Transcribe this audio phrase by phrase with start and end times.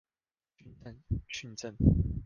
[0.57, 0.97] 軍政、
[1.27, 1.77] 訓政